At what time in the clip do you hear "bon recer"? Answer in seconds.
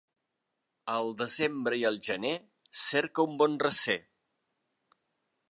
3.43-4.01